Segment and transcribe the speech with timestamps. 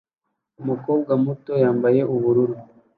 [0.61, 2.55] Umukobwa muto yambaye ubururu